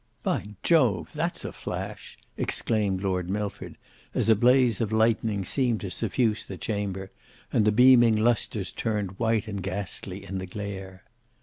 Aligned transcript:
"By 0.23 0.55
Jove! 0.63 1.13
that's 1.13 1.45
a 1.45 1.51
flash," 1.51 2.17
exclaimed 2.35 3.03
Lord 3.03 3.29
Milford, 3.29 3.77
as 4.15 4.29
a 4.29 4.35
blaze 4.35 4.81
of 4.81 4.91
lightning 4.91 5.45
seemed 5.45 5.81
to 5.81 5.91
suffuse 5.91 6.43
the 6.43 6.57
chamber, 6.57 7.11
and 7.53 7.65
the 7.65 7.71
beaming 7.71 8.15
lustres 8.15 8.71
turned 8.71 9.19
white 9.19 9.47
and 9.47 9.61
ghastly 9.61 10.25
in 10.25 10.39
the 10.39 10.47
glare. 10.47 11.03